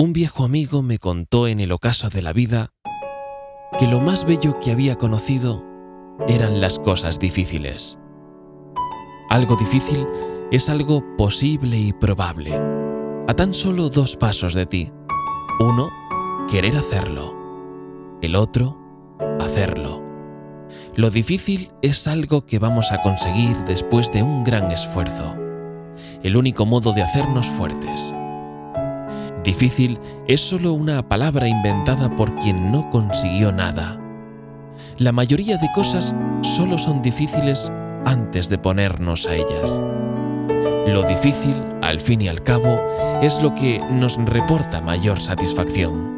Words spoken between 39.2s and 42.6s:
a ellas. Lo difícil, al fin y al